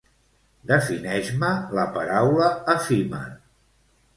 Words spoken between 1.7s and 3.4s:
la paraula efímer.